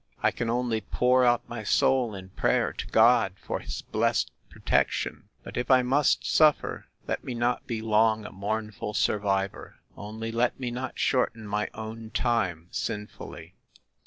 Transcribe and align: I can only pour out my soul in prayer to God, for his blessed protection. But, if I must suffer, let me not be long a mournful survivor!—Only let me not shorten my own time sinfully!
I 0.23 0.31
can 0.31 0.49
only 0.49 0.81
pour 0.81 1.23
out 1.23 1.47
my 1.47 1.61
soul 1.61 2.15
in 2.15 2.29
prayer 2.29 2.73
to 2.73 2.87
God, 2.87 3.33
for 3.39 3.59
his 3.59 3.83
blessed 3.83 4.31
protection. 4.49 5.29
But, 5.43 5.57
if 5.57 5.69
I 5.69 5.83
must 5.83 6.25
suffer, 6.27 6.85
let 7.07 7.23
me 7.23 7.35
not 7.35 7.67
be 7.67 7.83
long 7.83 8.25
a 8.25 8.31
mournful 8.31 8.95
survivor!—Only 8.95 10.31
let 10.31 10.59
me 10.59 10.71
not 10.71 10.97
shorten 10.97 11.45
my 11.45 11.69
own 11.75 12.09
time 12.09 12.67
sinfully! 12.71 13.53